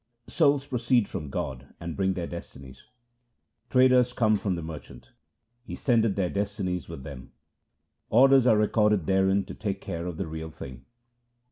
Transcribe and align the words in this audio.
Souls 0.25 0.65
proceed 0.65 1.07
from 1.07 1.29
God 1.29 1.75
and 1.79 1.95
bring 1.95 2.15
their 2.15 2.25
destinies:— 2.25 2.87
Traders 3.69 4.13
come 4.13 4.35
from 4.35 4.55
the 4.55 4.63
Merchant; 4.63 5.11
He 5.63 5.75
sendeth 5.75 6.15
their 6.15 6.27
destinies 6.31 6.89
with 6.89 7.03
them; 7.03 7.33
Orders 8.09 8.47
are 8.47 8.57
recorded 8.57 9.05
therein 9.05 9.45
to 9.45 9.53
take 9.53 9.79
care 9.79 10.07
of 10.07 10.17
the 10.17 10.25
real 10.25 10.49
thing. 10.49 10.85